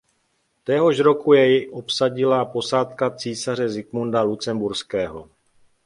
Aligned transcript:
Téhož 0.63 0.99
roku 0.99 1.33
jej 1.33 1.69
obsadila 1.71 2.45
posádka 2.45 3.11
císaře 3.11 3.69
Zikmunda 3.69 4.21
Lucemburského. 4.21 5.29